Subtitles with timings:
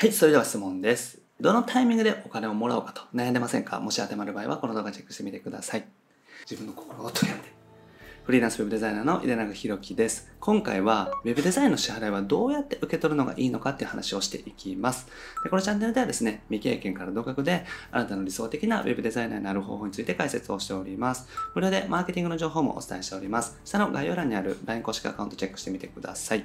[0.00, 1.18] はい、それでは質問です。
[1.40, 3.80] どのタイミングでお金をもらおうかと悩んでませんか？
[3.80, 5.88] もし当てはまる場合はこの動画チェックしてみてください。
[6.48, 7.52] 自分の心を解いて。
[8.22, 10.30] フリーランスウェブデザイナーの井出永弘樹です。
[10.38, 15.08] 今回は Web デザインの支払いはどうやって受け取るのがいいのかっていう話をしていきます。
[15.42, 21.26] でこのチャンネルではですね、未経験から独学であなたの理想的な Web デザイナーになる方法について解説をしております。
[21.56, 23.58] 無料でマーケティングの情報もお伝えしております。
[23.64, 26.44] 下の概要欄にある LINE 公式アカウントチェックしてみてください。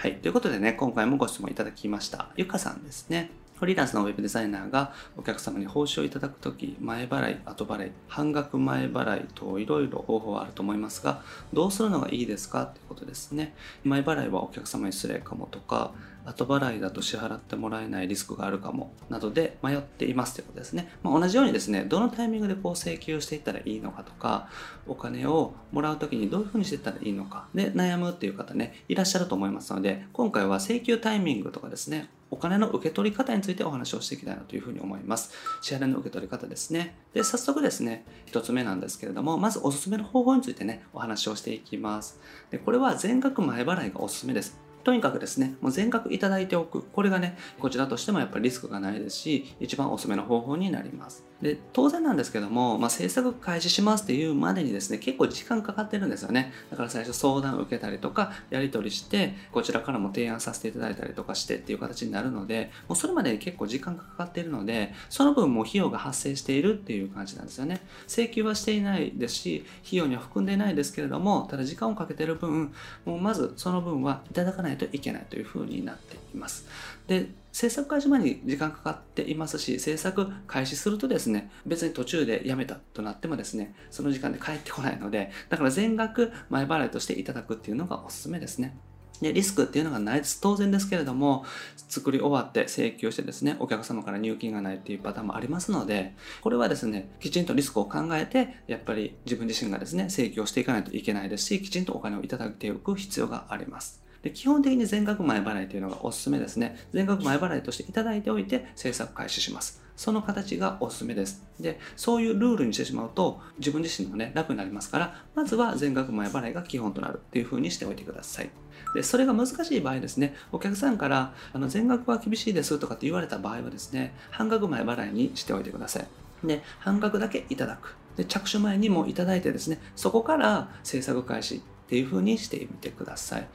[0.00, 0.14] はい。
[0.14, 2.30] ということでね、今回もご質問いただきました。
[2.34, 3.30] ゆかさんですね。
[3.58, 11.20] フリーランスのウェブデザイナーがお客様に報酬をいただくとき、前払い、後払い、半額前払いといろいろ方法はあると思いますが、
[11.52, 12.62] どうするのがいいですか？
[12.62, 13.54] っていうことですね。
[13.84, 15.92] 前払いはお客様に失礼かもとか、
[16.24, 20.92] 後払いだと支払ってもらえないリスクがあるかもなどで迷っていますということですね。
[21.02, 24.48] まあ、同じようにですね、どのタイミングでこう請求していったらいいのかとか、
[24.86, 35.32] お金をもらうときにどういうふうにしていったらいいのかで悩むっていう方ね、いらっしゃると思いますので、今回は請求タイミングとかですね、お金の受け取り方についてお話をしていきたいなというふうに思います。
[35.60, 36.94] 支払いの受け取り方ですね。
[37.12, 42.20] で、早速ですね、一つ目なんですけれども、まずおすすめの方法についてね、お話をしていきます。
[42.50, 44.69] で、これは全額前払いがおすすめです。
[44.82, 46.82] とにかくですね、もう全額いただいておく。
[46.82, 51.24] これがね、こちらとしてもやっぱりリスクがないですし、一番おすすめの方法になります。
[51.42, 56.52] で、当然なんですけども、まあ、制作開始しますっていうまでにですね、結構時間かかってるんですよね。
[56.70, 67.80] だから最初相談を受けたりとか、やり取りして、こちらからも提案させていただいたりとかしてっていう形になるので、もうそれまで結構時間がかかっているので、その分もう費用が発生しているっていう感じなんですよね。
[68.06, 72.72] 請求はしていないですし、費用には含んでいないですけれども、ただ時間をかけてる分、
[73.06, 76.66] もうまずその分はいただかないないといけないというふうになっています。
[77.06, 88.76] で、制作開始前に時間かかっていますし、制作開始するとですね、別に途中でやめたとなってもですね、その時間で帰ってこないので、だから全額前払いとしていただくっていうのがおすすめですね。
[89.20, 90.40] で、リスクっていうのがないです。
[90.40, 91.44] 当然ですけれども、
[91.76, 104.02] 作り終わって請求してですね、お客様から入金がないっていうパターンもありますので、これはですね、きちんとリスクを考えて、やっぱり自分自身がですね、請求をしていかないといけないですし、きちんとお金をいただいておく必要があります。
[104.22, 106.76] で基本的に全額前払いというのがおすすめですね。
[106.92, 109.82] 全額前払いとしていただいておいて制作開始します。
[109.96, 111.44] その形がおすすめです。
[111.58, 118.50] で、そういうルールにしてしまうと自分自身もね、楽になりますから、まずは全額前払いが基本となるっていう風にしておいてください。
[118.94, 126.46] で、それが難しい場合ですね、お客さんからあの全額は厳しいですとかって言われた場合はですね、半額前払いにしておいてください。
[126.46, 127.96] で、半額だけいただく。
[128.16, 133.48] で、着手前にもいただいてですね、そこから制作開始っていう風にしてみてください。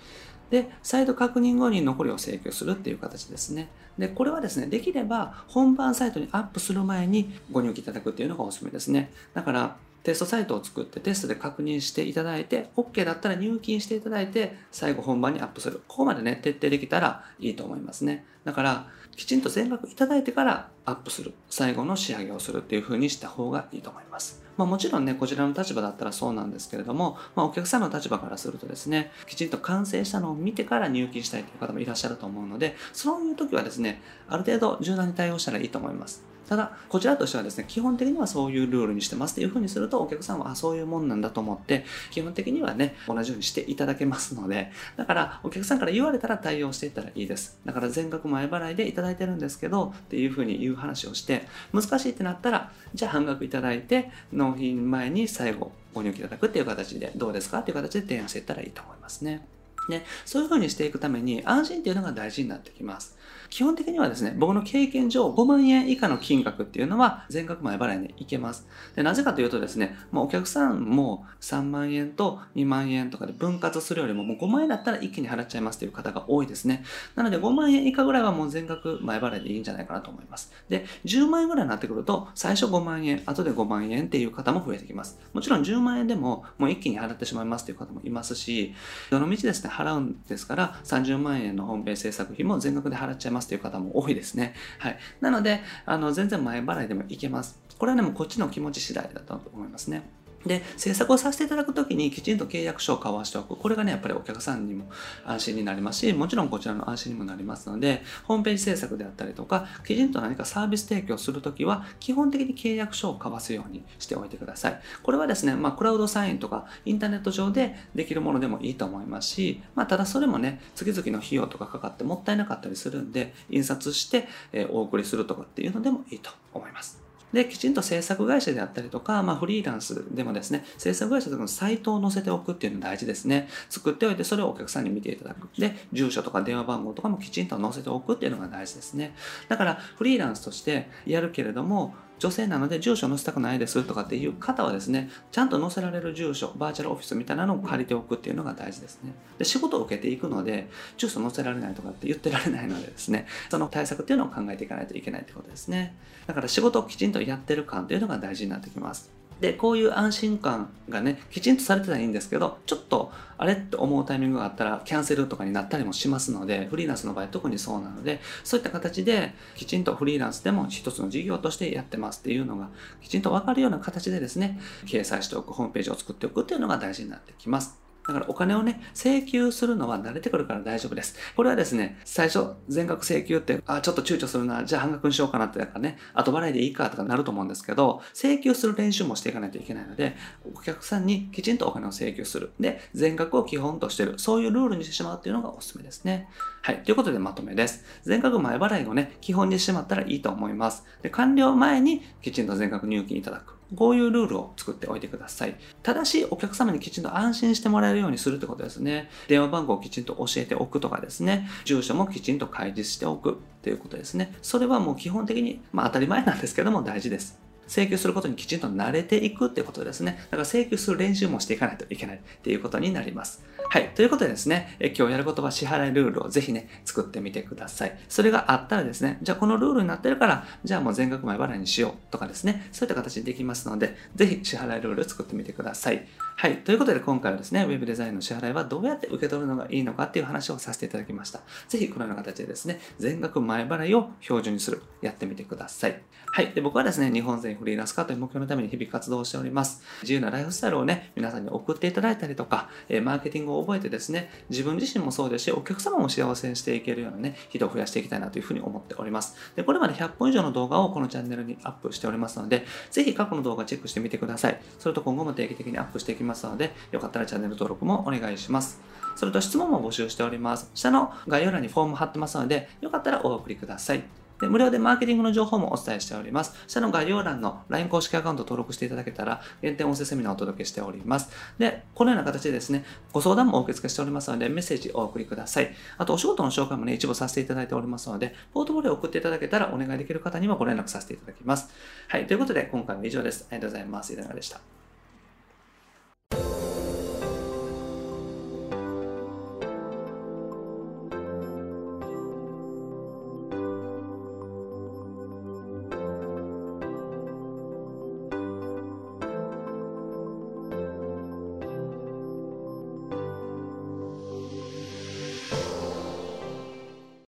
[0.50, 3.70] で、再度確認後に残りを請求するっていう形ですね。
[3.98, 9.12] で、これはですね、できれば本番サイトにアップする前にご入金いただくっていうのがおすすめですね。
[9.34, 15.82] だから、テストサイトを作ってテストで確認していただいて、OK だったら入金していただいて、最後本番にアップする。
[15.88, 18.24] ここまでね、徹底できたらいいと思いますね。
[18.44, 21.34] だから、きちんと全額いただいてからアップする。
[21.50, 24.45] 最後の仕上げをするっていう風にした方がいいと思います。
[24.58, 36.35] まあもちろんね、こちらの立場だったらそうなんですけれども、まあお客さんの立場からするとですね、きちんと完成したのを見てから入金したいという方もいらっしゃると思うので、そういう時はですね、ある程度柔軟に対応したらいいと思います。
[36.48, 47.60] ただ、こちらとしてはですね、基本的にはそういうルールにしてますっていう風にすると、お客さんは、あ、そういうもんなんだと思って、基本的にはね、同じようにしていただけますので、だから、お客さんから言われたら対応していったらいいです。
[47.66, 59.55] だから、全額前払いでいただいてるんですけど、っていう風に言う話をして、難しいってなったら、じゃあ半額いただいて、納品前に最後、ご入金いただくっていう形で、どうですかっていう形で提案していったらいいと思いますね。
[59.90, 63.18] で、そういう風にしていくために安心っていうのが大事になってきます。
[63.50, 68.68] 基本的にはですね、僕の経験上5万円以下の金額っていうのは全額前払いでいけます。
[68.96, 76.84] で、なぜかというとですね、もうお客さんも3万円と2万円とかで分割するよりももう5万円だったら一気に払っちゃいますという方が多いですね。
[77.16, 80.52] なので5万円以下ぐらいはもう全額前払いでいいんじゃないかなと思います。
[80.70, 85.20] で、10万円ぐらいになってくると最初5万円、後で5万円っていう方も増えてきます。
[85.34, 88.74] もちろん10万円でももう一気に払ってしまいますという方もいますし、
[89.12, 94.54] どのみちですね、払うんですから30万円のホームページ制作費も全額で払っちゃいますという方も多いですね。
[94.80, 94.98] はい。
[95.22, 97.60] なので、あの、全然前払いでもいけます。
[97.78, 100.04] これはね、もうこっちの気持ち次第だと思いますね。
[100.46, 103.56] で、制作をさせていただくときにきちんと契約書を交わしておく。
[103.56, 104.90] これがね、やっぱりお客さんにも
[105.26, 114.82] 安心になりますし、もちろんこちらの安心にもなりますので、ホームページ制作であったりとか、きちんと何かサービス提供するときは、基本的に契約書を交わすようにしておいてください。
[115.04, 127.05] これはですね、まあ、クラウドサインとか、インターネット上でできるものでもいいと思いますし、まあ、ただそれもね、月々の費用とかかかってもったいなかったりするんで、印刷して、えお送りするとかっていうのでもいいと思います。
[127.36, 133.50] で、きちんと制作会社であったりとか、まあ、フリーランスでもですね、制作会社とかのサイトを載せておくっていうのが大事ですね。
[133.70, 135.50] 作っておいて、それをお客さんに見ていただく。
[135.60, 139.14] で、住所とか電話番号とかもきちんと載せておくっていうのが大事ですね。
[139.50, 149.14] だから、フリーランスとしてやるけれども、女性なので住所載せたくないですとかっていう方はですね、ちゃんと載せられる住所、バーチャルオフィスみたいなのを借りておくっていうのが大事ですね。
[149.38, 155.96] で、仕事を受けていくので、住所載せられないとかって言ってられないのでですね、 その対策っていうのを考えていかないといけないってことですね。
[156.28, 159.12] だから仕事をきちんとやってる感っていうのが大事になってきます。
[159.42, 172.70] で、こういう安心感がね、きちんとされてたらいいんですけど、ちょっと、あれって思うタイミングがあったら、キャンセルとかになったりもしますので、フリーランスの場合特にそうなので、そういった形で、きちんとフリーランスでも一つの事業としてやってますっていうのが、
[173.02, 177.85] きちんとわかるような形でですね、掲載しておく、ホームページを作っておくっていうのが大事になってきます。
[178.08, 181.16] だからお金をね、請求するのは慣れてくるから大丈夫です。
[181.36, 190.16] これはですね、最初、全額請求って、あ、ちょっと躊躇するな、じゃあ半額にしようかなって、だからね、後払いでいいかとかなると思うんですけど、請求する練習もしていかないといけないので、
[190.54, 192.52] お客さんにきちんとお金を請求する。
[192.60, 194.16] で、全額を基本としてる。
[194.18, 196.30] そういうルールにしてしまうっていうのがおすすめですね。
[196.62, 196.84] はい。
[196.84, 197.84] ということでまとめです。
[198.04, 200.84] 全額前払いをね、基本にしてしまったらいいと思います。
[201.02, 203.55] で、完了前にきちんと全額入金いただく。
[203.76, 205.56] こういうルールを作っておいてください。
[205.82, 209.10] ただし、お客様にきちんと安心してもらえるようにするってことですね。
[209.28, 211.50] 電話番号をきちんと教えておくとかですね。
[211.66, 214.36] 住所もきちんと開示しておくということですね。
[214.42, 217.40] それはもう基本的に、まあ当たり前なんですけども大事です。
[217.68, 220.20] 請求することにきちんと慣れていくっていうことですね。
[220.30, 223.44] だから請求する練習もしていかないといけないっていうことになります。
[223.70, 223.90] はい。
[223.90, 227.98] ということでですね、え今日やることは支払いルールをぜひね、作ってみてください。
[228.08, 236.08] それがあったらですね、じゃあこのルールになってるから、じゃあもう全額前払いにしようとかですね、そういった形でできますので、ぜひ支払いルールを作ってみてください。
[236.38, 236.58] はい。
[236.58, 241.42] ということで今回はですね、Web デザインの支払いはどうやって受け取るのがいいのかっていう話をさせていただきました。
[241.68, 244.82] ぜひこのような形でですね、全額前払いを標準にする。
[245.02, 246.02] やってみてください。
[246.32, 246.52] はい。
[246.54, 249.84] で、僕はですね、日本全フリーランス化という目標のために日々活動しております。
[250.02, 259.36] 自由なライフスタイルをね、皆さんに送っていただいたりとか、えマーケティングを覚えてですね、自分自身もそうですし、お客様も幸せにしていけるようなね、人を増やしていきたいなというふうに思っております。
[259.56, 264.62] で、これまで100本以上の動画をこのチャンネルにアップしておりますので、ぜひ過去の動画チェックしてみてください。
[264.80, 268.82] それと今後も定期的にアップしていきますので、よかったらチャンネル登録もお願いします。
[269.16, 270.70] それと質問も募集しております。
[270.74, 274.25] 下の概要欄にフォーム貼ってますので、よかったらお送りください。
[274.40, 276.54] で無料でマーケティングの情報もお伝えしております。
[276.68, 281.30] 下の概要欄の LINE 公式アカウント登録していただけたら、限定音声セミナーをお届けしております。
[281.58, 282.84] で、このような形でですね、
[283.14, 285.74] ご相談もお受け付けしておりますので、メッセージをお送りください。
[285.98, 291.70] あと、お仕事の紹介もね、一部させていただいておりますので、ポートフォリオを送っていただけたらお願いできる方にはご連絡させていただきます。
[292.08, 293.48] はい、ということで、今回は以上です。
[293.50, 294.14] ありがとうございます。
[294.14, 294.75] いかがでした？